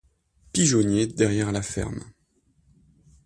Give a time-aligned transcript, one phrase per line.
[0.51, 2.01] Pigeonnier derrière la ferme.